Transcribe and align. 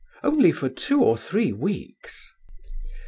"Only 0.23 0.51
for 0.51 0.67
two 0.67 1.03
or 1.03 1.15
three 1.15 1.53
weeks." 1.53 2.31